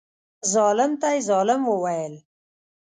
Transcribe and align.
ظالم 0.53 0.91
ته 1.01 1.07
یې 1.15 1.19
ظالم 1.29 1.61
وویل. 1.67 2.13